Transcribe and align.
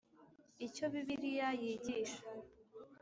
icyo 0.67 0.85
bibiliya 0.93 1.49
yigisha 1.61 2.21